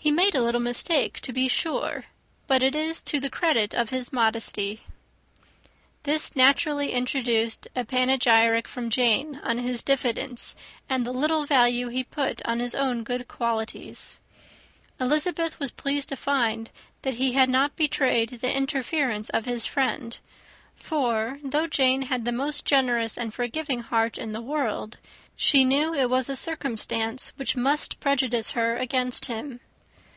"He 0.00 0.12
made 0.12 0.34
a 0.34 0.42
little 0.42 0.58
mistake, 0.60 1.20
to 1.20 1.34
be 1.34 1.48
sure; 1.48 2.06
but 2.46 2.62
it 2.62 2.74
is 2.74 3.02
to 3.02 3.20
the 3.20 3.28
credit 3.28 3.74
of 3.74 3.90
his 3.90 4.10
modesty." 4.10 4.80
This 6.04 6.34
naturally 6.34 6.92
introduced 6.92 7.68
a 7.76 7.84
panegyric 7.84 8.66
from 8.66 8.88
Jane 8.88 9.38
on 9.44 9.58
his 9.58 9.82
diffidence, 9.82 10.56
and 10.88 11.04
the 11.04 11.12
little 11.12 11.44
value 11.44 11.88
he 11.88 12.04
put 12.04 12.40
on 12.46 12.58
his 12.58 12.74
own 12.74 13.02
good 13.02 13.28
qualities. 13.28 14.18
Elizabeth 14.98 15.60
was 15.60 15.70
pleased 15.72 16.08
to 16.08 16.16
find 16.16 16.70
that 17.02 17.16
he 17.16 17.32
had 17.32 17.50
not 17.50 17.76
betrayed 17.76 18.30
the 18.40 18.56
interference 18.56 19.28
of 19.30 19.44
his 19.44 19.66
friend; 19.66 20.20
for, 20.74 21.38
though 21.44 21.66
Jane 21.66 22.02
had 22.02 22.24
the 22.24 22.32
most 22.32 22.64
generous 22.64 23.18
and 23.18 23.34
forgiving 23.34 23.80
heart 23.80 24.16
in 24.16 24.32
the 24.32 24.40
world, 24.40 24.96
she 25.36 25.66
knew 25.66 25.92
it 25.92 26.08
was 26.08 26.30
a 26.30 26.36
circumstance 26.36 27.30
which 27.36 27.56
must 27.56 28.00
prejudice 28.00 28.52
her 28.52 28.74
against 28.78 29.26
him. 29.26 29.60